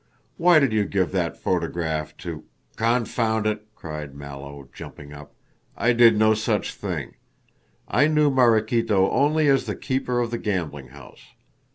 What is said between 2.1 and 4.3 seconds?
to" "Confound it!" cried